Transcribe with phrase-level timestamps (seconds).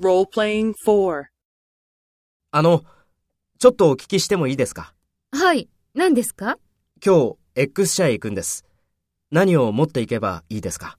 [0.00, 1.24] Role-playing 4.
[2.50, 2.84] あの、
[3.60, 4.92] ちょっとお聞きしてもいいですか？
[5.30, 6.58] はい、何ですか？
[7.04, 8.64] 今日、X 社へ行くんです。
[9.30, 10.98] 何を持っていけばいいですか？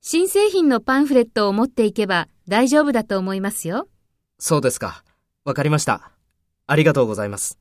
[0.00, 3.88] 新製品のパンフレットを持っていけば大丈夫だと思いますよ。
[4.40, 5.04] そうですか。
[5.44, 6.10] わかりました。
[6.66, 7.60] ありがとうございます。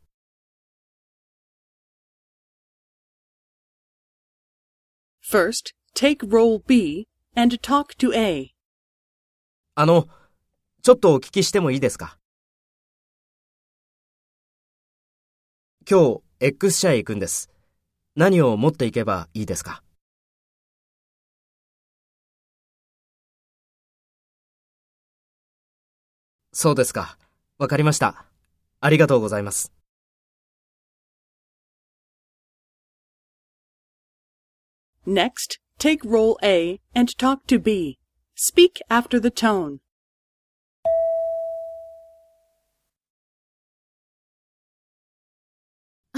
[5.23, 8.55] First, take role B and talk to A.
[9.75, 10.07] あの、
[10.85, 12.19] ちょっとお聞きしてもいいですか？
[15.89, 17.49] 今日、X 社へ行くんです。
[18.15, 19.81] 何を持っていけばいいですか？
[26.53, 27.17] そうですか。
[27.57, 28.23] わかりました。
[28.79, 29.71] ありがとうございます。
[35.07, 37.97] Next, take role A and talk to B.
[38.35, 39.79] Speak after the tone.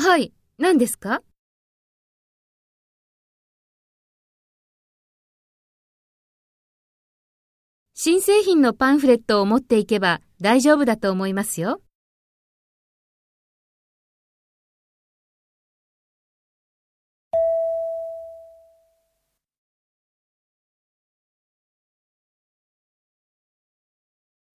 [0.08, 1.22] はい、何ですか？
[7.94, 11.82] 新製品のパンフレットを持っていけば大丈夫だと思いますよ。